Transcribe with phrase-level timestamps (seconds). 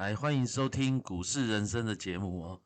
[0.00, 2.58] 来，欢迎收听股市人生的节目哦。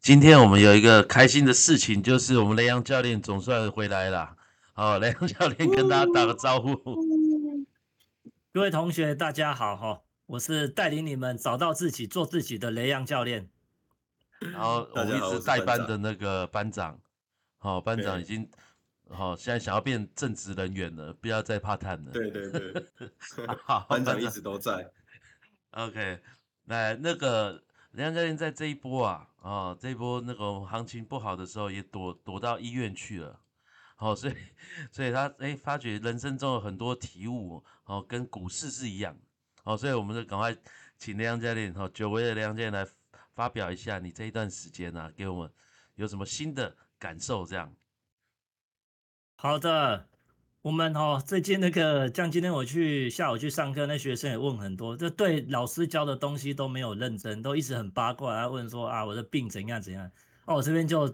[0.00, 4.36] 今天我们有一个开心的事情，就是我们雷阳教练总算回来了。
[4.72, 6.74] 好，雷阳教练跟大家打个招呼。
[8.52, 13.48] 各位同学，大家好哈，我是带领你们找到自己、做自己的雷阳教练。
[14.40, 17.00] 然后我一直代班的那个班长，
[17.58, 18.50] 好，班长已经
[19.08, 22.10] 好，现在想要变正职人员了，不要再怕探了。
[22.10, 22.84] 对对对，
[23.62, 24.90] 好，班长一直都在。
[25.70, 26.18] OK，
[26.70, 33.38] 来那个梁教练在这一波啊，啊这一波那个行情不好的时候，也躲躲到医院去了。
[33.96, 34.34] 好，所以
[34.90, 39.16] 所以他哎发觉人生中有很多体悟，哦跟股市是一样。
[39.62, 40.56] 好，所以我们就赶快
[40.96, 42.86] 请梁教练，哈久违的梁教练来。
[43.32, 45.50] 发表一下你这一段时间呢，给我们
[45.94, 47.46] 有什么新的感受？
[47.46, 47.74] 这样。
[49.36, 50.09] 好的，
[50.62, 60.10] 我们哦，最近那个像今天我去下午去上课，那学生也问很多，就对老师教的东西都没有认真，都一直很八卦，问说啊我的病怎样怎样。
[60.44, 61.08] 哦，我这边就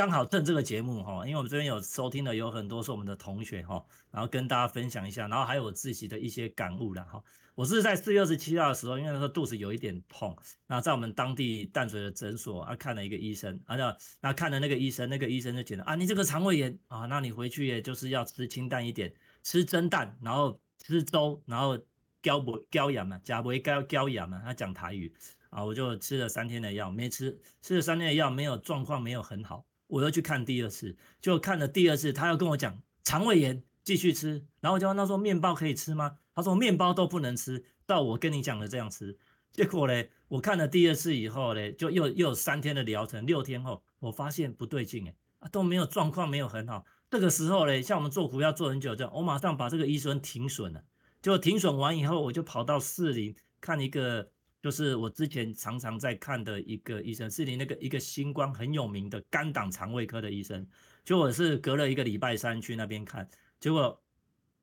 [0.00, 7.22] 刚好趁这个节目哈，因为我们这边有收听的有很多是我们的同学哈，然后跟大家分享一下，然后还有我自己的一些感悟了哈。
[7.54, 10.34] 我是在四月二十七号的时候，因为那时候肚子有一点痛，
[10.66, 21.78] 那在我们当地淡水的诊所啊看了一个医生，啊那那看了那个医生，那个医生就觉得啊你这个肠胃炎啊，那你回去也就是要吃清淡一点，吃蒸蛋，然后吃粥，然后
[22.22, 25.14] 胶不胶养嘛，加不胶胶养嘛，他讲台语
[25.50, 36.16] 啊，我就吃了三天的药，没吃吃了三天的药没有状况没有很好，我又去看第二次，就看了第二次，他要跟我讲肠胃炎继续吃，然后我就问他说面包可以吃吗？
[36.34, 39.18] 他说面包都不能吃，到我跟你讲的这样吃。
[39.52, 46.84] 结果呢，我看了第二次以后呢，就又又有三天的疗程，六天后我发现不对劲，哎，都没有状况，没有很好。
[47.10, 50.82] 这个时候呢，像我们做股票做很久这样，我马上把这个医生停损了。
[51.20, 54.30] 就停损完以后，我就跑到四林看一个，
[54.62, 60.66] 就是我之前常常在看的一个医生，是你那个一个星光很有名的肝胆肠胃科的医生。
[61.04, 63.28] 就我是隔了一个礼拜三去那边看，
[63.58, 64.00] 结果。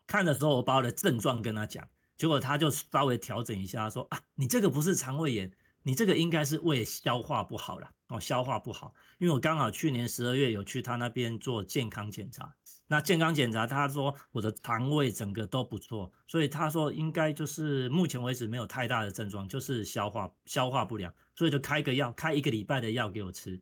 [0.10, 5.52] 看的时候，我把我的症状跟他讲，结果他就稍微调整一下，说啊，你这个不是肠胃炎，
[5.84, 8.94] 你这个应该是胃消化不好了哦，消化不好。
[9.18, 12.56] 因为我刚好去年十二月有去他那边做健康检查，
[12.88, 23.60] 那健康检查他说我的肠胃整个都不错，所以他说应该就是目前为止没有太大的症状，就是消化消化不良，所以就开个药，开一个礼拜的药给我吃，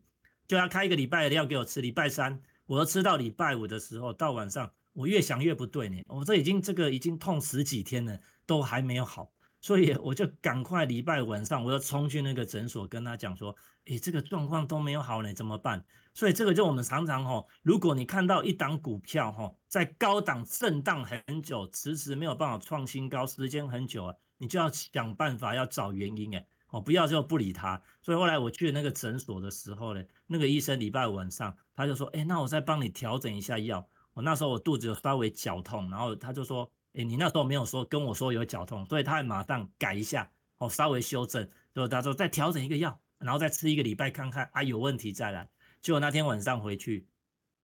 [0.47, 4.71] 就要开一个礼拜的药给我吃，礼拜三我要吃到礼拜五的时候，到晚上。
[4.95, 13.53] 我越想越不对呢，我这已经这个已经痛十几天了，都还没有好，所以我就赶快礼拜晚上我要冲去那个诊所跟他讲说，
[13.87, 15.83] 诶，这个状况都没有好呢，怎么办？
[16.15, 27.79] 所以这个就我们常常哈，如果你看到一档股票哈，在高档震荡很久，迟迟没有办法创新高，时间很久啊，你就要想办法要找原因诶，哦，不要就不理他。
[28.01, 33.85] 所以后来我去那个诊所的时候呢，那个医生礼拜五晚上他就说，诶，那我再帮你调整一下药。
[34.13, 45.45] 我那时候我肚子有稍微绞痛，然后他就说：“哎，你那时候没有说跟我说有绞痛，所以他马上改一下，哦，稍微修正，就他说再调整一个药，然后再吃一个礼拜看看啊有问题再来。”
[45.85, 47.05] 结果那天晚上回去，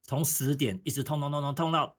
[0.04, 1.98] 从十点一直痛痛痛痛痛到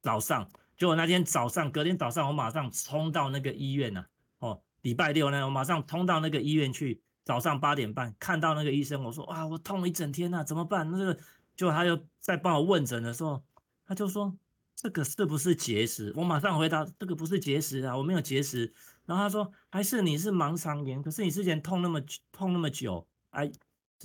[0.00, 0.48] 早上。
[0.76, 4.06] 结果那天早上，隔天早上我马上冲到那个医院呐，
[4.38, 11.18] 哦，礼拜六呢，我马上冲到那个医院去，早上八点半看到那个医生，我说：“哇，我痛了一整天呐，怎么办？”那个
[11.56, 13.42] 就他又在帮我问诊的时候。
[13.84, 14.32] 他就说
[14.76, 16.12] 这个是不是结石？
[16.14, 18.72] 我马上回答这个不是结石啊，我没有结石。
[19.06, 23.50] 然后他说还是你是盲肠炎，可是你之前痛那么痛那么久，哎，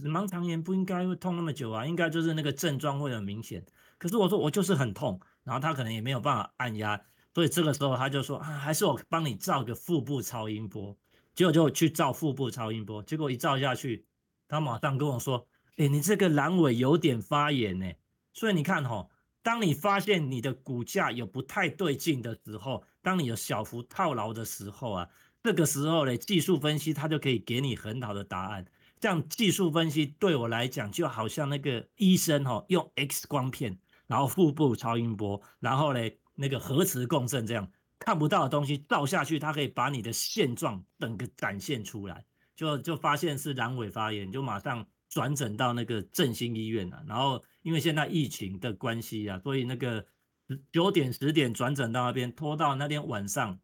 [0.02, 3.66] 盲肠炎不应该会痛那么久啊，应该就是那个症状会很明显。
[3.98, 7.00] 可是我说我就是很痛，然后他可能也没有办法按压，
[7.34, 10.98] 所以这个时候他就说啊，还是我帮你照个腹部超音波。
[11.36, 14.06] 结果就去照腹部超音波，结果一照下去，
[14.48, 17.92] 他马上跟我说，哎，你这个阑尾有点发炎呢。
[18.34, 19.08] 所以你看哈。
[19.46, 25.10] 当你发现你的股价有不太对劲的时候，当你有小幅套牢的时候啊，
[25.44, 28.66] 这个时候呢，技术分析它就可以给你很好的答案。
[29.03, 33.77] 这样技术分析对我来讲，就好像那个医生哈，用 X 光片，
[34.07, 36.00] 然后腹部超音波，然后呢
[36.35, 37.69] 那个核磁共振，这样
[38.00, 42.23] 看不到的东西照下去，它可以把你的现状整个展现出来。
[42.55, 44.88] 就就发现是阑尾发炎，就马上。
[45.09, 50.03] 转诊到那个振兴医院了，然后因为现在疫情的关系啊，所以那个
[50.71, 53.59] 九点十点转诊到那边，拖到那天晚上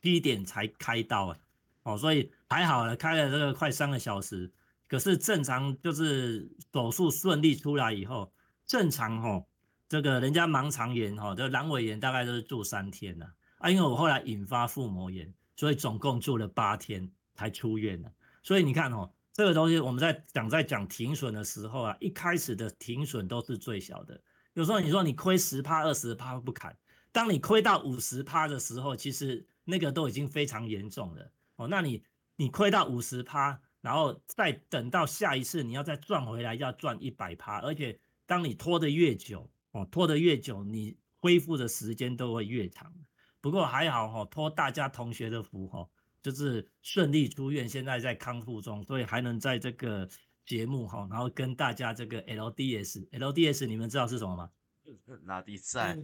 [0.00, 1.38] 七点才开刀啊，
[1.82, 4.50] 哦，所以还好了，开了这个快三个小时，
[4.88, 8.32] 可是正常就是手术顺利出来以后，
[8.66, 9.44] 正常哈，
[9.88, 13.26] 这个人家盲肠炎哈，这阑尾炎大概都是住三天了
[13.58, 17.10] 啊，因为我后来引发腹膜炎，所以总共住了八天。
[17.34, 18.12] 才出院的。
[18.42, 24.20] 所以你看哦，这个东西我们在讲在讲停损的时候啊，一开始的停损都是最小的。
[24.52, 26.76] 有时候你说你亏十趴、二十趴不砍，
[27.10, 31.26] 当你亏到五十趴的时候，其实那个都已经非常严重了
[31.64, 31.68] 哦。
[31.68, 32.02] 那你
[32.36, 42.92] 你亏到五十趴，然后再等到下一次你要再赚回来，要赚一百趴，而且当你拖得越久哦，拖得越久，你恢复的时间都会越长。
[43.40, 45.88] 不过还好哈，托大家同学的福哈，
[46.22, 50.08] 就是顺利出院，现在在康复中，所以还能在这个。
[50.44, 54.50] 节目哈，然后跟大家这个 LDS，LDS 你们知道是什么吗？
[55.22, 55.96] 拉迪赛。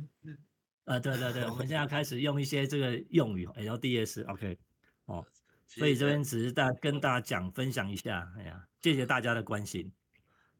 [0.84, 4.56] 呃，对对对，我们现在开始用一些这个用语，LDS，OK，
[5.06, 5.26] 哦，
[5.68, 9.92] 所以这边只是大跟大家讲分享一下，哎呀，谢谢大家的关心。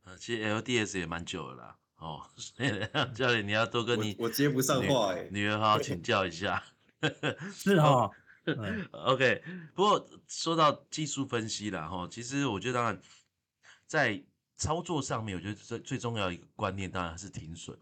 [0.05, 2.23] 呃，其实 LDS 也蛮久了啦，哦，
[3.15, 6.63] 教练你要多跟你我接不上话哎，女儿好好 请教一下。
[7.53, 8.11] 是哦
[8.93, 9.43] ，OK，
[9.75, 13.01] 不过说到技术分析了哈，其实我觉得当然。
[13.87, 14.23] 在
[14.55, 17.75] 操作上面，我觉得最最重要一个观念当然是停损。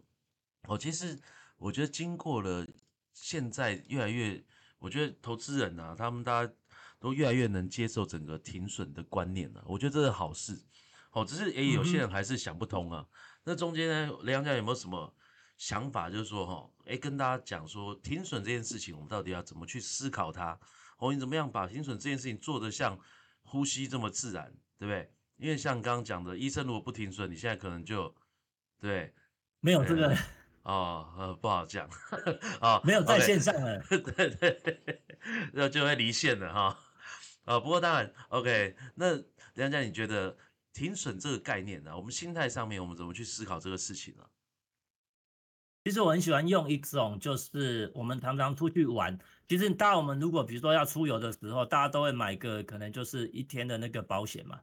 [0.69, 1.19] 哦，其实
[1.57, 2.65] 我觉得经过了
[3.11, 4.41] 现在越来越，
[4.79, 6.53] 我觉得投资人啊，他们大家
[6.99, 9.63] 都越来越能接受整个停损的观念了。
[9.65, 10.59] 我觉得这是好事。
[11.11, 13.05] 哦，只是诶，有些人还是想不通啊。
[13.43, 15.11] 那中间呢，雷阳家有没有什么
[15.57, 16.09] 想法？
[16.09, 20.59] 就是说哈，诶，跟大家讲说停损这件事情，我们到底要怎么去思考它？
[20.99, 22.99] 哦，你怎么样把停损这件事情做得像
[23.41, 25.11] 呼吸这么自然，对不对？
[25.37, 28.13] 因为像刚刚讲的，医生如果不停损，你现在可能就
[28.79, 29.13] 对
[29.59, 30.15] 没有这个
[30.63, 31.89] 哦，呃，不好讲
[32.59, 35.01] 啊， 没有在线上了，对 对，
[35.53, 36.77] 那就会离线了哈。
[37.47, 39.15] 啊，不过当然，OK，那
[39.53, 40.35] 梁家，你觉得
[40.73, 41.95] 停损这个概念呢？
[41.95, 44.23] 我们心态上面，我们怎么去思考这个事情呢？
[45.85, 49.17] 其实我很喜欢用一种，就是我们常常出去玩，
[49.47, 54.59] 其实大我们如果比如说要出游的时候，大家都会买个可能就是一天的那个保险嘛。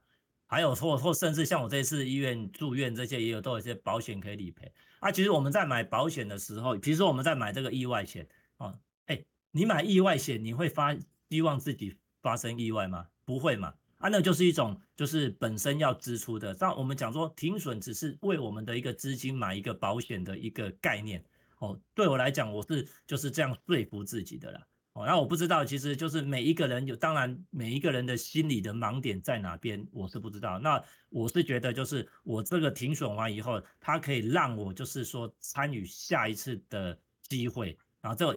[0.46, 4.70] 还有或或甚至像我这次医院住院这些也有都有一些保险可以理赔
[5.00, 5.10] 啊。
[5.10, 8.28] 其实我们在买保险的时候，比如说我们在买这个意外险
[8.58, 10.94] 啊，哎，你买意外险你会发
[11.30, 13.06] 希望自己发生意外吗？
[13.26, 13.74] 不会嘛？
[13.98, 16.54] 啊，那就是一种就是本身要支出的。
[16.54, 21.22] 但我们讲说停损只是为我们的一个资金买一个保险的一个概念
[21.58, 21.78] 哦。
[21.94, 24.66] 对我来讲，我是就是这样说服自己的啦。
[24.94, 30.58] 哦，那我不知道，其实就是每一个人有，当然每一个人的心理的盲点在哪边，我是不知道。
[30.58, 38.34] 那我是觉得，就是我这个停损完以后，它可以让我就是说参与下一次的机会，然后这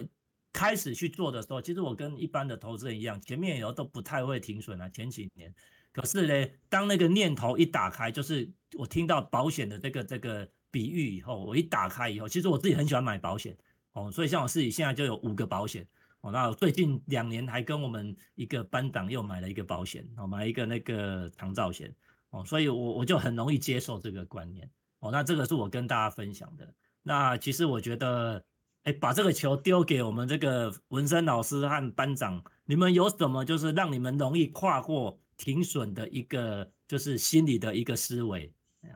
[0.57, 5.54] 开始去做的时候，其实我跟一般的投资人一样，前面有都不太会停损啊，前几年。
[5.94, 13.56] 可是呢，当那个念头一打开，就是我听到保险的这个这个比喻以后，我一打开以后，其实我自己很喜欢买保险
[13.94, 15.88] 哦，所以像我自己现在就有五个保险。
[16.21, 21.94] 哦，那最近两年还跟我们一个班长又买了一个保险，哦，买一个那个长照险，
[22.31, 24.68] 哦，所以我我就很容易接受这个观念，
[25.01, 26.74] 哦，那这个是我跟大家分享的。
[27.04, 28.44] 那其实我觉得，
[28.88, 38.50] 哎，把这个球丢给我们这个文森老师和班长，你们有什么就是让你们容易跨过停损的一个就是心理的一个思维？
[38.84, 38.89] 哎，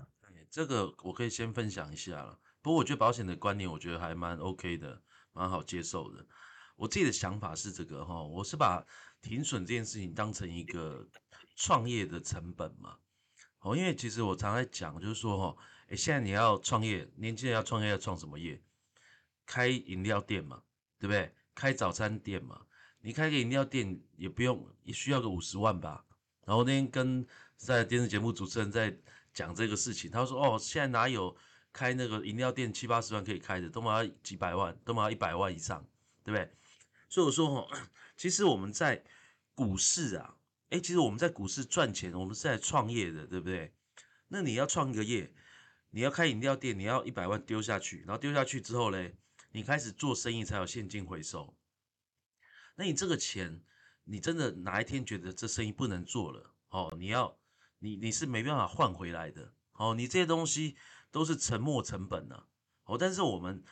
[0.49, 2.39] 这个我可以先分享一下了。
[2.61, 5.01] 不过我觉得保险的观念，我觉得还蛮 OK 的，
[5.33, 6.25] 蛮好接受的。
[6.77, 8.81] 我自己的想法是这个哈，我是把
[9.21, 11.06] 停损这件事情当成一个
[11.57, 12.95] 创业的成本嘛，
[13.59, 18.57] 哦，因为其实我常在讲，就是说哈，哎，现在你要创业，年轻人要创业要创什么业？
[19.45, 20.62] 开饮料店嘛，
[21.00, 21.33] 对不对？
[21.54, 22.62] 开早餐店嘛，
[23.02, 26.06] 你开个饮料店也不用，也需要个五十万吧？
[26.45, 28.98] 然后那天跟在电视节目主持人在
[29.33, 31.36] 讲这个事情，他说哦，现在哪有
[31.71, 35.86] 开那个饮料店七八十万可以开的，都嘛要几百万，都嘛要一百万以上，
[36.24, 36.52] 对不对？
[37.10, 39.04] 所以我说哈， 其实我们在
[39.54, 40.36] 股市啊，
[40.69, 43.74] 哎，其实我们在股市赚钱，我们是在创业的，对不对？
[44.30, 45.31] 那你要创一个业，
[45.92, 49.16] 你要开饮料店，你要一百万丢下去，然后丢下去之后嘞，
[49.51, 51.55] 你开始做生意才有现金回收。
[52.75, 53.63] 那你这个钱，
[54.03, 57.37] 你真的哪一天觉得这生意不能做了，哦，你要
[57.79, 60.75] 你你是没办法换回来的，哦，你这些东西
[61.11, 62.45] 都是沉没成本呢，
[62.85, 63.63] 哦，但是我们。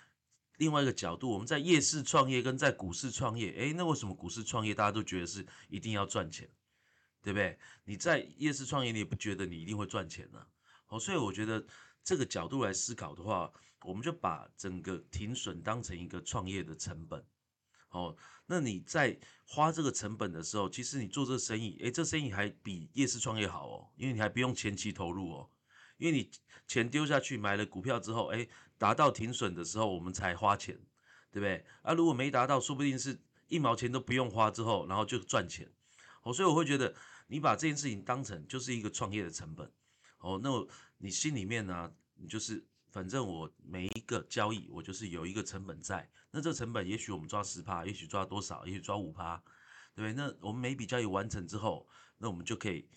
[0.57, 6.50] 另外一个角度，我们在夜市创业跟在股市创业，诶，那为什么股市创业大家都觉得是一定要赚钱，
[7.21, 7.57] 对不对？
[7.86, 10.45] 你在夜市创业，你也不觉得你一定会赚钱呢？
[10.88, 11.65] 哦，所以我觉得
[12.03, 13.51] 这个角度来思考的话，
[13.84, 17.24] 我们就把整个停损当成一个创业的成本。
[17.89, 18.15] 哦，
[18.46, 25.50] 那你在花这个成本的时候，其实你做这生意，诶，这生意还比夜市创业好哦，因为你还不用前期投入哦，
[25.98, 26.29] 因为你
[26.68, 28.50] 钱丢下去买了股票之后，诶。
[28.79, 30.74] 达到停损的时候，我们才花钱，
[31.34, 31.65] 对不对？
[31.82, 35.70] 啊，如果没达到，说不定是一毛钱都不用花之后，然后就赚钱。
[36.24, 36.96] 哦，所以我会觉得
[37.27, 39.70] 你把这件事情当成就是一个创业的成本，
[40.20, 40.50] 哦，那
[40.98, 49.42] 你心里面呢，你就是反正我每一个交易我就是有一个成本在，那这成本也许我们抓十趴，也许抓多少，也许抓五趴，
[49.96, 50.14] 对不对？
[50.14, 52.88] 那我们每笔交易完成之后，那我们就可以，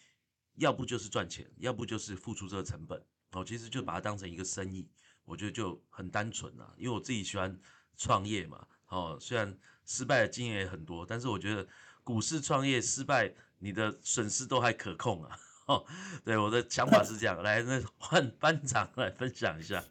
[0.57, 3.03] 要不就是赚钱，要不就是付出这个成本，
[3.33, 4.89] 哦，其实就把它当成一个生意，
[5.25, 7.59] 我觉得就很单纯了，因为我自己喜欢
[7.97, 11.67] 创业嘛，哦，虽然失败的经验也很多，但是我觉得。
[12.05, 15.39] 股市创业失败，你的损失都还可控啊！
[15.67, 15.85] 哦，
[16.25, 17.43] 对，我的想法是这样。
[17.43, 19.85] 来，那换班长来分享一下。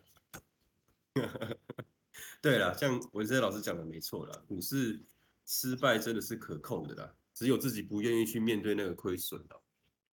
[2.42, 5.00] 对了，像文森老师讲的没错了，股市
[5.46, 9.62] 失败真的是可控的啦，只有自己不愿意去面对那个亏损了。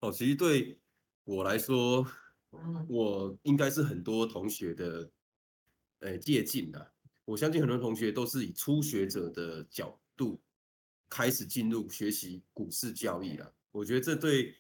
[0.01, 0.79] 哦，其实对
[1.25, 2.07] 我来说，
[2.89, 5.11] 我应该是很多同学的，
[6.01, 6.93] 呃，借鉴的。
[7.25, 10.41] 我相信很多同学都是以初学者的角度。
[11.11, 14.55] 开始进入学习股市交易了，我觉得这对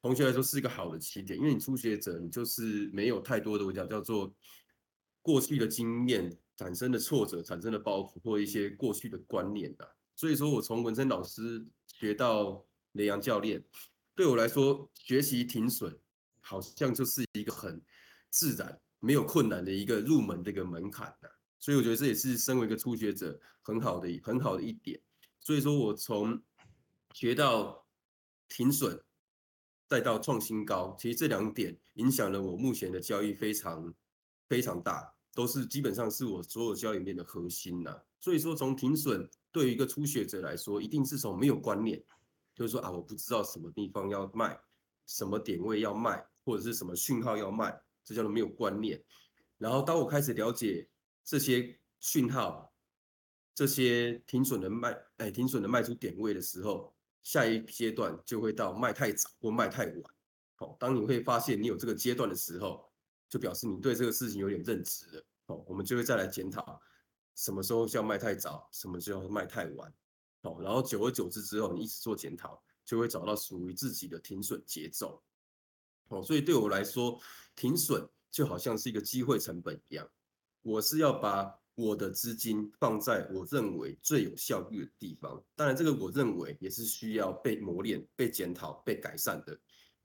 [0.00, 4.32] 同学来说是一个好的起点，因为你初学者，你就是没有太多的我讲叫做
[5.22, 9.96] 过去的经验产生的挫折、产生的包袱或一些过去的观念的。
[10.14, 13.62] 所以说我从文森老师学到雷阳教练，
[14.14, 15.96] 对我来说学习停损
[16.40, 17.80] 好像就是一个很
[18.30, 21.30] 自然、没有困难的一个入门的一个门槛的。
[21.58, 25.00] 所以我觉得这也是身为一个初学者很好的很好的一点。
[25.40, 26.40] 所以说我从
[27.14, 27.84] 学到
[28.48, 29.00] 停损，
[29.88, 33.92] 再到创新高，其实这两点影响了我目前的交易非常
[34.46, 37.98] 非常大，都是基本上是我所有交易面的核心呐。
[38.20, 42.02] 所以说从停损对于一个初学者来说，一定是从没有观念，
[42.54, 44.60] 就是说啊，我不知道什么地方要卖，
[45.06, 49.02] 什么点位要卖，或者是什么讯号要卖，这叫做没有观念。
[49.56, 50.88] 然后当我开始了解
[51.24, 52.66] 这些讯号。
[53.54, 56.94] 这些停损的卖，哎，停损的卖出点位的时候，
[57.28, 60.02] 下一阶段就会到卖太早或卖太晚。
[60.54, 62.90] 好，当你会发现你有这个阶段的时候，
[63.28, 65.22] 就表示你对这个事情有点认知了。
[65.44, 66.80] 好，我们就会再来检讨，
[67.34, 69.92] 什么时候叫卖太早，什么时候卖太晚。
[70.42, 75.22] 好，然后久而久之之后，你一直做检讨，就会找到属于自己的停损节奏。
[76.08, 77.20] 哦，所以对我来说，
[77.54, 80.08] 停损就好像是一个机会成本一样，
[80.62, 81.60] 我是要把。
[81.78, 89.56] 我的资金放在我认为最有效率的地方，当然这个我认为也是需要被磨练、被检讨、被改善的，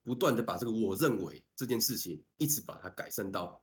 [0.03, 3.59] 不断的把这个我认为这件事情一直把它改善到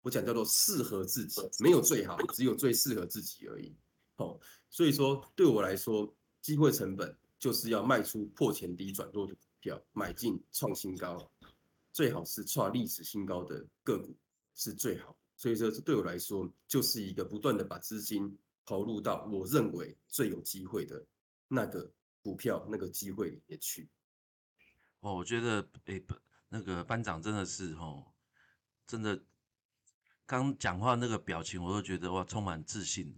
[0.00, 3.76] 我讲叫做适合自己，没有最好，只有最适合自己而已。
[4.16, 4.40] 哦，
[4.70, 11.30] 所以说对我来说，机会成本就是要卖出破前低转弱的股票，买进创新高，
[11.92, 14.16] 最好是创历史新高的个股
[14.54, 15.14] 是最好。
[15.40, 21.02] 所以说，这对我来说就是一个不断的把资金投入到我认为最有机会的
[21.48, 23.88] 那个股票、那个机会里面去。
[25.00, 26.04] 哦，我觉得，诶，
[26.50, 28.04] 那个班长真的是哦，
[28.86, 29.18] 真的，
[30.26, 33.16] 刚讲话那个表情，我都觉得哇，充满自信。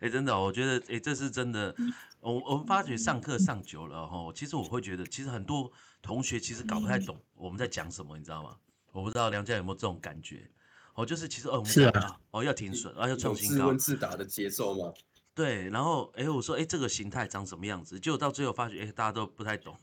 [0.00, 1.72] 哎，真的，我觉得，哎，这是真的。
[2.18, 5.70] 我我们发觉上课上久了哈，其实我会觉得，其实很多
[6.02, 8.58] 同学其实搞不太懂我们在讲什么，你知道吗？
[8.90, 10.50] 我不知道梁家有没有这种感觉。
[10.94, 14.92] 哦，就是其实哦，我们讲哦要停损，啊要创新高，自问自答的节奏吗？
[15.34, 17.98] 对，然后哎，我说哎，这个形态长什么样子？
[17.98, 19.74] 结果到最后发觉，哎，大家都不太懂。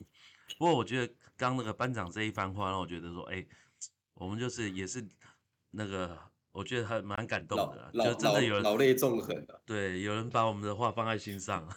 [0.57, 3.43] 不过我觉得刚那个班长这一番话，让我觉得说，哎，
[4.13, 5.03] 我们就是也是
[5.71, 6.15] 那个，
[6.51, 9.59] 我觉得还蛮感动的，就真的有人老泪纵横的。
[9.65, 11.67] 对，有人把我们的话放在心上。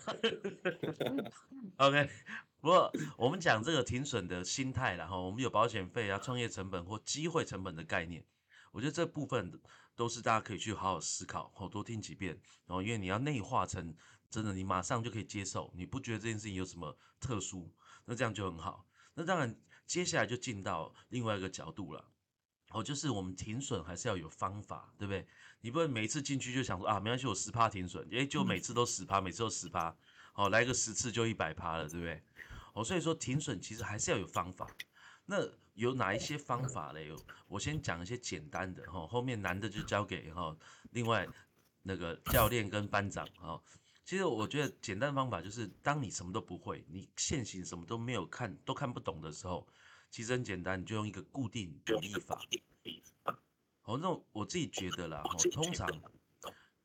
[1.78, 2.10] OK，
[2.60, 8.22] 不过我们讲这个停损的心态，然后我们有保险费啊、创业成本或机会成本的概念。
[8.72, 9.52] 我觉得这部分
[9.94, 12.34] 都是大家可以去好好思考，好多听几遍，
[12.66, 13.94] 然后因为你要内化成
[14.28, 17.70] 真的，你马上就可以接受，你不觉得这件事情有什么特殊，
[18.06, 18.84] 那这样就很好。
[19.14, 19.54] 那当然，
[19.86, 22.02] 接下来就进到另外一个角度了，
[22.70, 25.26] 哦，就是我们停损还是要有方法，对不对？
[25.60, 29.94] 你不能每次进去就想说啊，没关系，我十趴停损，诶，就每次都十趴，每次都十趴，
[30.32, 32.22] 好，来个十次就一百趴了，对不对？
[32.72, 34.66] 哦，所以说停损其实还是要有方法。
[35.26, 37.10] 那有哪一些方法嘞？
[37.48, 40.56] 我先讲一些简单的哈，后面难的就交给哈
[40.90, 41.26] 另外
[41.82, 43.60] 那个教练跟班长哈。
[44.04, 49.66] 其实我觉得简单方法就是，当你什么都不会，你现行什么都没有看都看不懂的时候，
[50.10, 52.38] 其实很简单，你就用一个固定比例法。
[53.80, 55.88] 好，那我自己觉得啦，哈通常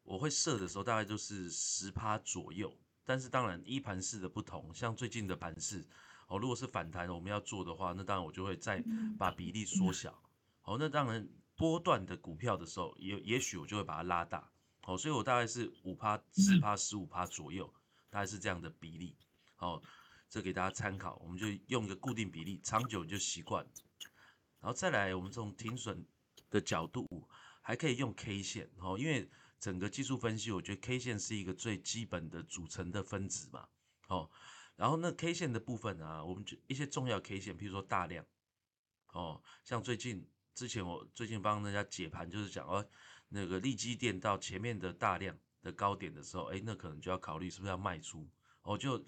[0.04, 5.86] 我会设的时候大概就是十趴左右，但是当然一盘式的不同，像最近的盘式。
[6.28, 8.84] 哦，如果是反弹我们要做的话，那当然我就会再
[9.18, 10.14] 把比例缩小。
[10.62, 14.52] 好，那当然波段的股票的时候，也也许我就会把它拉大。
[14.82, 17.74] 好，所以我大概是五趴、十趴、十五趴左右，
[18.10, 19.16] 大概是这样的比例。
[19.56, 19.82] 好，
[20.30, 23.66] 这给大家参考，我们就用一个固定比例，长久就习惯。
[24.60, 26.06] 然后再来，我们从停损
[26.50, 27.08] 的角度，
[27.62, 29.30] 还可以用 K 线哦，因为
[29.62, 33.66] 整个技术分析，我觉得 K 线是一个最基本的组成的分子嘛，
[34.10, 34.30] 哦。
[34.78, 38.24] 然后那 K 线的部分啊，我们就一些重要 K 线，譬如说大量，
[39.12, 42.88] 哦，像最近之前我最近帮人家解盘，就是讲哦，
[43.28, 48.30] 那个利基电到前面的大量的高点的时候，哎，那可能就要考虑是不是要卖出，
[48.62, 49.04] 哦，就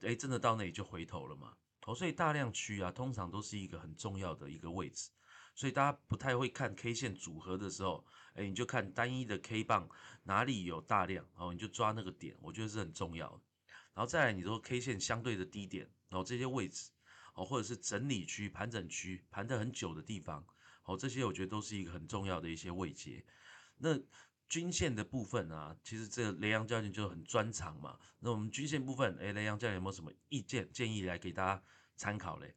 [0.00, 5.10] 哎真的到那里就回头了嘛，哦，所以大量区啊，通常都是一个很重要的一个位置，
[5.54, 9.88] 所以大家不太会看 K 线组合的时候，哎，你就看单一的 K 棒
[10.24, 13.40] 哪里有大量，哦，你就抓那个点，我觉得是很重要的。
[13.96, 16.90] 然后再来，你说 K 线相对的低点，然后这些位置，
[17.32, 20.46] 哦，或者是整理区、盘整区、盘的很久的地方，
[20.84, 23.24] 哦，这些我觉得都是一个很重要的一些位阶。
[23.78, 23.98] 那
[24.50, 27.98] 均线的部分啊，其实这雷阳教练就很专长嘛。
[28.20, 31.62] 那我们均线部分，哎，雷阳教练有没有什么意见建议来给大家
[31.96, 32.54] 参考嘞？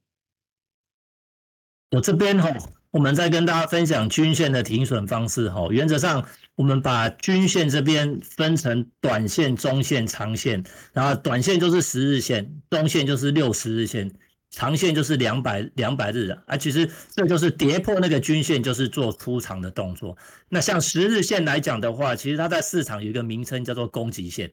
[1.92, 2.56] 我这边哈，
[2.92, 5.68] 我们在跟大家分享均线的停损方式哈。
[5.72, 10.64] 原则上，我们把均线这边分成短线、中线、长线。
[10.94, 14.12] 然后短线就是十日线，中线就是六十日线，
[14.52, 16.56] 长线就是两百两百日的啊。
[16.56, 20.16] 其实这就是跌破那个均线，就是做出场的动作。
[20.48, 24.52] 那像十日线来讲的话，其实它在市场有一个名称叫做攻击线，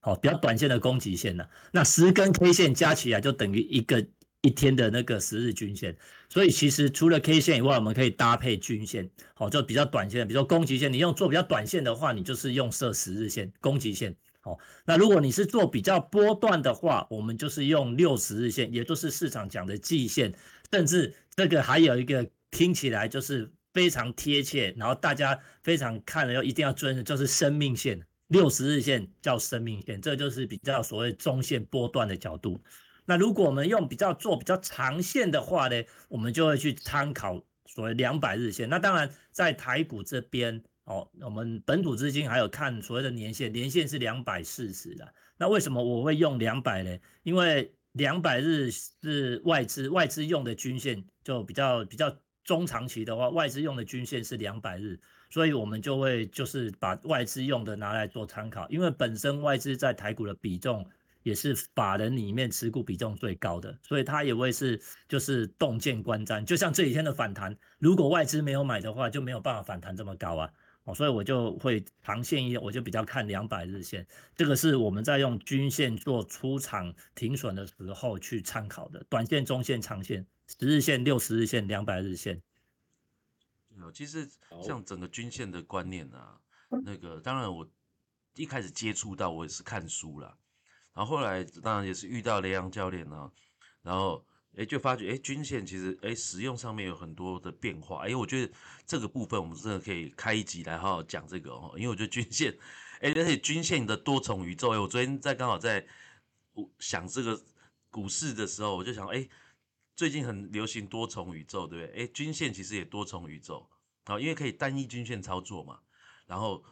[0.00, 1.44] 好，比较短线的攻击线呢。
[1.70, 4.04] 那十根 K 线加起来就等于一个。
[4.46, 5.96] 一天的那个十日均线，
[6.28, 20.32] 所以其实除了 K 线以外，我们可以搭配均线，好，就比较短线，比如说攻击线，你用做比较短线的话，你就是用设十日线攻击线，好，那如果你是做比较波段的话，我们就是用六十日线，也就是市场讲的季线，
[20.70, 32.60] 甚至这个还有一个听起来就是非常贴切，然后大家非常看了要一定要遵的，就是生命线，六十日线叫生命线，这就是比较所谓中线波段的角度。
[33.06, 38.68] 那如果我们用比较做比较长线的话呢，我们就会去参考所谓两百日线。
[38.68, 45.14] 那当然在台股这边哦，我们本土资金还有看所谓的年线，年线是两百四十的。
[45.38, 46.98] 那为什么我会用两百呢？
[47.22, 54.98] 因为两百日是外资外资用的均线，就比较比较中长期的话，外资用的均线是两百日，
[55.30, 60.84] 所以我们就会就是把外资用的拿来做参考，因为本身外资在台股的比重。
[61.26, 66.44] 也是法人里面持股比重最高的，所以它也会是就是洞见观瞻。
[66.44, 70.48] 就像这几天的反弹，如果外资没有买的话，就没有办法反弹这么高啊。
[70.84, 79.04] 哦，所以我就会长线一点，我就比较看两百日线，这个是我们在用均线做出场停损的时候去参考的。
[79.08, 82.40] 短线、中线、长线，十日线、六十日线、两百日线。
[83.76, 84.28] 有，其实
[84.62, 86.38] 像整个均线的观念啊，
[86.84, 87.68] 那个当然我
[88.36, 90.38] 一开始接触到，我也是看书了。
[90.96, 93.30] 然后后来当然也是遇到雷阳教练呢，
[93.82, 94.24] 然后
[94.56, 98.50] 哎就发觉哎均线其实哎使用上面有很多的变化哎我觉得
[98.86, 102.50] 这个部分我们真的可以开一集来好好讲这个哦，因为我觉得均线
[103.02, 105.86] 哎而且均线的多重宇宙哎我昨天在刚好在
[106.78, 107.38] 想这个
[107.90, 109.28] 股市的时候我就想哎
[109.94, 113.68] 最近很流行多重宇宙对不对哎均线其实也多重宇宙
[114.04, 115.78] 啊因为可以单一均线操作嘛，
[116.26, 116.64] 然后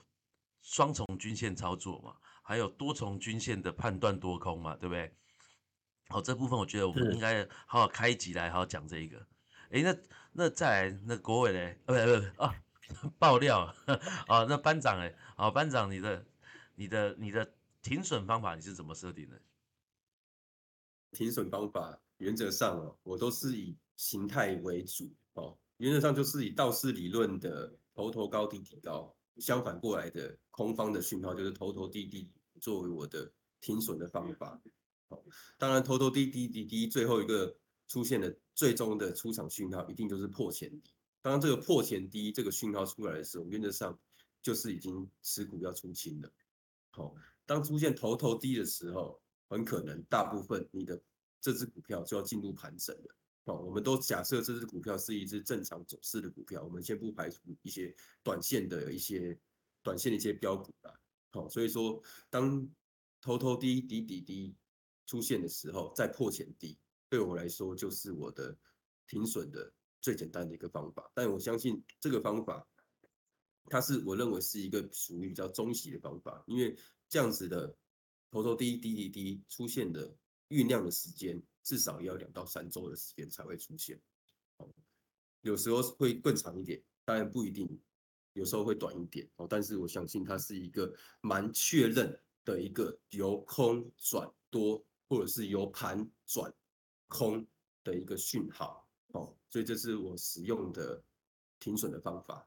[0.62, 2.16] 双重均线操作嘛。
[2.46, 5.10] 还有多重均线的判断多空嘛，对不对？
[6.08, 9.26] 好，这部分我觉得我们应该好好开一集来好好讲这一个。
[9.70, 9.96] 哎，那
[10.32, 11.80] 那再来那国伟嘞？
[11.86, 12.54] 呃不不啊，
[13.18, 13.60] 爆料
[14.28, 16.24] 啊，那班长哎，好班长，你的
[16.74, 19.40] 你的你的停损方法你是怎么设定的？
[21.12, 29.16] 停损方法原则上哦，我都是以形态为主哦，原则上就是以道氏理论的头头高低底高。
[29.38, 34.60] 相反过来的空方的讯号就是头头低低作为我的停损的方法。
[35.08, 35.22] 好，
[35.58, 37.56] 当然头头低低低低最后一个
[37.88, 40.92] 出现的最终的出场讯号一定就是破前低。
[41.20, 43.98] 当这个破前低这个讯号出来的时候，原则上
[44.42, 46.30] 就是已经持股要出清了。
[46.90, 47.14] 好，
[47.46, 51.00] 当出现头头低的时候，很可能大部分你的
[51.40, 53.14] 这只股票就要进入盘整了。
[53.44, 59.38] 哦，我们都假设这只股票是一只正常走势的股票，我们先不排除一些短线的一些
[59.82, 60.98] 短线的一些标股啦。
[61.30, 62.66] 好，所以说当
[63.20, 64.56] 头头低底底低
[65.06, 66.78] 出现的时候，再破前低，
[67.10, 68.56] 对我来说就是我的
[69.06, 71.10] 停损的最简单的一个方法。
[71.14, 72.66] 但我相信这个方法，
[73.66, 76.74] 它是我认为是一个属于比较中期的方法，因为
[77.10, 77.76] 这样子的
[78.30, 80.16] 头头低低低低出现的
[80.54, 81.42] 酝酿的时间。
[81.66, 83.98] 至少要两到三周的时间才会出现，
[85.40, 87.66] 有时候会更长一点，当然不一定，
[88.34, 89.46] 有时候会短一点哦。
[89.48, 96.54] 但是我相信它是一个蛮确认的一个由空转多，或者是由盘转
[97.08, 97.46] 空
[97.82, 101.02] 的一个讯号哦，所以这是我使用的
[101.58, 102.46] 停损的方法。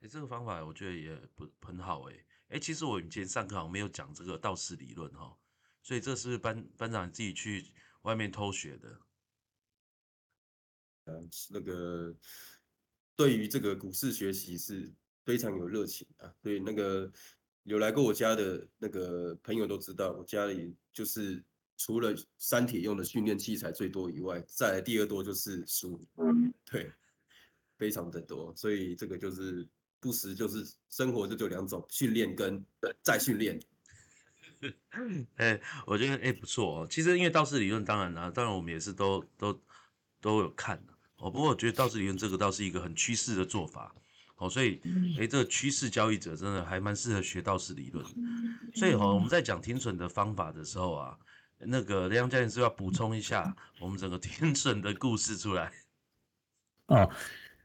[0.00, 2.24] 哎，这个方法我觉得也不很好哎。
[2.50, 5.36] 哎，其实我以前上课好像没有讲这个道氏理论哈，
[5.82, 9.00] 所以这是班班长自己去外面偷学的。
[11.04, 12.14] 嗯，那个
[13.16, 14.92] 对于这个股市学习是
[15.24, 17.10] 非常有热情啊，所以那个
[17.64, 21.42] 有来过我家的那个朋友都知道，我家里就是
[21.76, 26.00] 除了三铁用的训练器材最多以外，再来第二多就是书，
[26.64, 26.92] 对，
[27.76, 29.68] 非常的多，所以这个就是。
[30.02, 32.64] 不时就是生活就只有两种，训练跟
[33.02, 33.60] 再训练。
[35.36, 36.86] 哎，我觉得哎不错哦。
[36.90, 39.60] 其实因为道士理论，当然啦，当然我们也是都都
[40.20, 41.30] 都有看的哦。
[41.30, 43.94] 不过我觉得道士理论这个倒是一个很趋势的做法
[44.36, 44.80] 哦，所以
[45.18, 48.04] 哎这个趋势交易者真的还蛮适合学道士理论。
[48.74, 51.16] 所以哦我们在讲停损的方法的时候啊，
[51.58, 55.72] 那个梁教练是要补充一下我们整个停损的故事出来
[56.86, 57.10] 哦。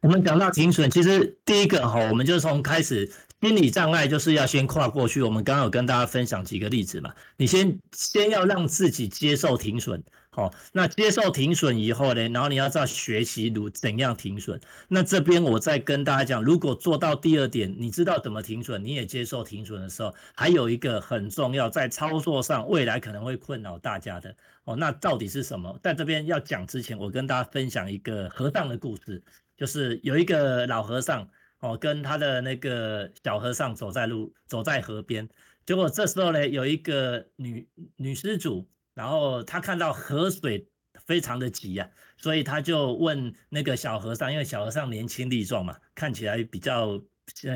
[0.02, 3.12] 我们讲到停损，其实第一个哈，我们就从开始
[3.46, 5.22] 心理障碍就是要先跨过去。
[5.22, 14.60] 我们刚刚有跟大家分享几个例子嘛，你先先要让自己接受停损，好，那接受停损以后呢，然后你要知道学习如怎样停损。
[14.88, 25.80] 那这边我再跟大家讲，如果做到第二点，你知道怎么停损，你也接受停损的时候，还有一个很重要，在操作上未来可能会困扰大家的哦，那到底是什么？
[25.84, 29.22] 在这边要讲之前，我跟大家分享一个和尚的故事。
[29.58, 31.26] 就是有一个老和尚
[31.60, 35.28] 哦，跟他的那个小和尚走在路，走在河边。
[35.66, 40.68] 结果这时候呢，有一个女女施主，然后她看到河水
[41.06, 47.02] 非常的急呀，所以他就问那个小和尚，因为小和尚年轻力壮嘛，看起来比较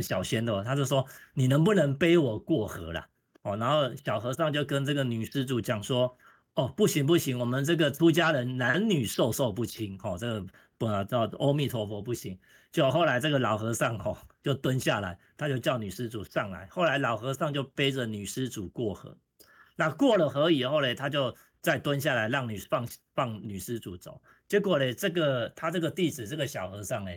[0.02, 3.08] 小鲜肉，他就说：“你能不能背我过河啦？”
[3.44, 6.18] 哦，然后小和尚就跟这个女施主讲说
[6.56, 10.48] ：“哦，不行不行，我们这个出家人男女授受不亲，哦，这个。”
[10.80, 12.40] 不叫阿弥陀佛不行，
[12.72, 16.66] 就后来这个老和尚吼就蹲下来，他就叫女施主上来。
[16.68, 19.16] 后来老和尚就背着女施主过河，
[19.76, 24.22] 那过了河以后呢，他就再蹲下来让女放放女施主走。
[24.48, 27.12] 结果呢，这个他这个弟子这个小和尚呢，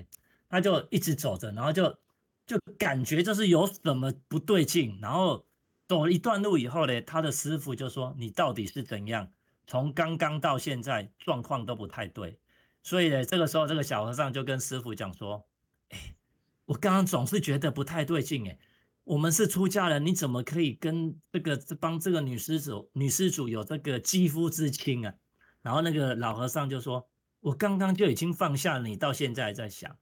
[0.49, 1.97] 他就一直走着，然后就
[2.45, 4.99] 就感觉就是有什么不对劲。
[5.01, 5.47] 然后
[5.87, 9.31] 走了一段路以后呢，他的师傅就说：“你到底是怎样？
[9.69, 12.37] 从刚刚到现在状况都不太对。”
[12.83, 15.47] 所以呢，这个时候这个小和尚就跟师傅讲说
[15.91, 16.17] ：“哎，
[16.65, 18.59] 我刚刚总是觉得不太对劲，哎，
[19.05, 25.15] 我们是出家人，你怎么可以跟这个帮这个女施主女施主有这个肌肤之亲啊？”
[25.63, 29.97] 然后那个老和尚就说：“我刚刚就已经放下，你到现在在想，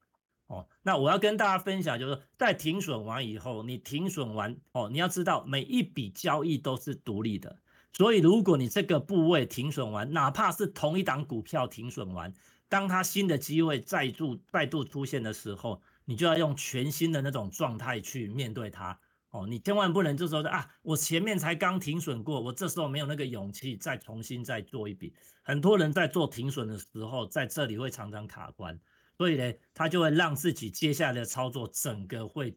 [0.47, 7.59] 哦，那我要跟大家分享，就是在停损完以后，你停损完哦，你要知道每一笔交易都是独立的，
[7.93, 12.33] 所以如果你这个部位停损完，哪怕是同一档股票停损完。”
[12.71, 18.97] 当他新的机会再度再度出现的时候，你就要用全新的那种状态去面对它
[19.31, 19.45] 哦。
[19.45, 25.13] 你千万不能就说啊，我前面才刚停损过，我这时候没有那个勇气再重新再做一笔。
[25.43, 28.79] 很多人在做停损的时候，在这里会常常卡关，
[29.19, 32.57] 所以呢，他就会让自己接下来的操作整个会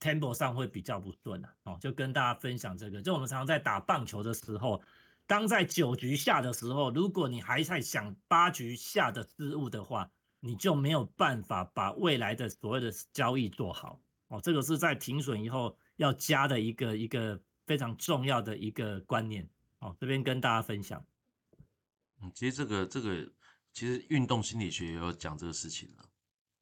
[0.00, 1.54] tempo 上会比较不顺啊。
[1.64, 4.82] 哦，就跟大家分享这个，就我们常常在打棒球的时候。
[5.30, 14.40] 当在九局下的时候，如果你还在想八局下的失误的话，你就没有办法把未来的所谓的交易做好哦。
[14.42, 19.94] 这个是在停损以后要加的一个一个非常重要的一个观念哦。
[20.00, 21.06] 这边跟大家分享。
[22.20, 23.32] 嗯，其实这个这个
[23.72, 26.10] 其实运动心理学也有讲这个事情了。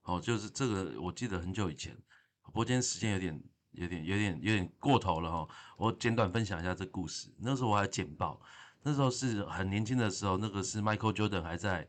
[0.03, 1.97] 哦，就是这个我记得很久以前，
[2.43, 5.49] 不过今天时间有点有点有点有点过头了哈。
[5.77, 7.33] 我简短分享一下这故事。
[7.39, 8.41] 那时候我还简报。
[8.83, 11.87] 那时候是很年轻的时候，那个是 Michael Jordan 还在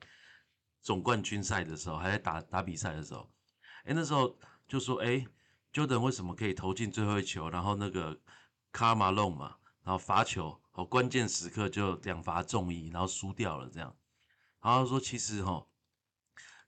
[0.82, 3.30] 总冠军赛的时候，还在打打比赛的时候，
[3.84, 4.36] 哎，那时候
[4.68, 5.26] 就说，哎
[5.72, 7.50] ，Jordan 为什么可以投进最后一球？
[7.50, 8.20] 然后那个
[8.74, 13.96] Karl Malone 嘛，然后罚球，哦，关键时刻就两罚中一，然后输掉了这样。
[14.62, 15.66] 然后说，其实哈，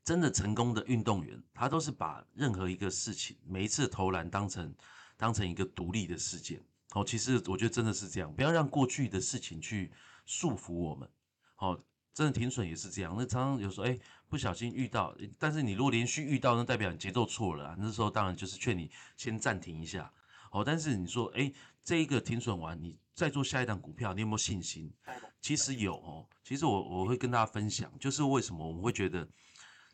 [0.03, 4.73] 真的成功的运动员，他都是把任何一个事情，每一次投篮当成
[5.21, 6.59] 当成一个独立的事件。
[6.95, 9.91] 哦，其实我觉得真的是这样，不要让过去的事情去。
[10.23, 11.09] 束缚我们，
[11.55, 11.75] 好，
[12.13, 13.13] 真的停损也是这样。
[13.17, 17.75] 那常常有时候，哎，不小心遇到，但是你如果连续遇到，那代表你节奏错了啊。
[17.77, 20.13] 那时候当然就是劝你先暂停一下，
[20.51, 20.63] 好。
[20.63, 21.51] 但是你说，哎，
[21.83, 24.93] 这一个停损完，你再做下一档股票，你有没有信心？
[25.41, 26.25] 其实有哦。
[26.43, 29.27] 其实我我会跟大家分享，就是为什么我们会觉得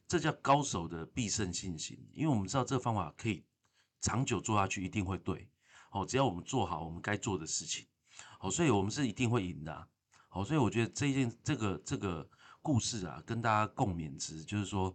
[0.08, 3.44] 这叫高手的必胜信心，因为我们知道这个方法可以
[4.02, 5.50] 长久做下去，一定会对。
[5.92, 7.88] 哦，只要我们做好我们该做的事情，
[8.38, 9.88] 好，所以我们是一定会赢的。
[10.28, 12.30] 好，所以我觉得这件这个这个
[12.62, 14.94] 故事啊，跟大家共勉之，就是说，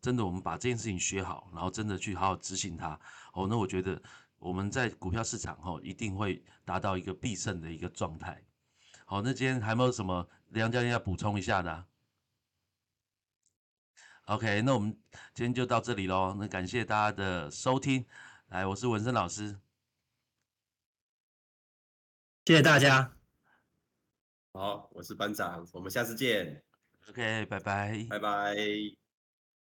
[0.00, 2.98] 真的我们把这件事情学好，然后真的去好好执行它，
[3.34, 4.02] 哦，那我觉得
[4.38, 8.42] 我们在股票市场哈，一定会达到一个必胜的一个状态。
[9.04, 11.86] 好，那今天还没有什么梁教练要补充一下的
[14.30, 14.96] ？OK，那我们
[15.34, 16.36] 今天就到这里喽。
[16.38, 18.06] 那感谢大家的收听，
[18.50, 19.58] 来，我是文森老师。
[22.46, 23.12] 谢谢大家。
[24.52, 26.62] 好，我是班长，我们下次见
[27.08, 28.06] ，OK，拜拜。
[28.08, 28.54] 拜拜。